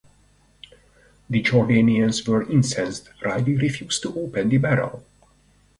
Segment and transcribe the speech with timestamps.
[1.29, 5.05] The Jordanians were incensed Riley refused to open the barrel.